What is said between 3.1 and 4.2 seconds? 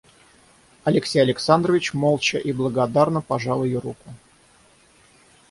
пожал ее руку.